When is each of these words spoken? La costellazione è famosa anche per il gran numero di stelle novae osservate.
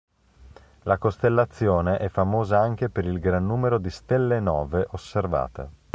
La 0.85 0.97
costellazione 0.97 1.97
è 1.99 2.09
famosa 2.09 2.57
anche 2.59 2.89
per 2.89 3.05
il 3.05 3.19
gran 3.19 3.45
numero 3.45 3.77
di 3.77 3.91
stelle 3.91 4.39
novae 4.39 4.87
osservate. 4.93 5.69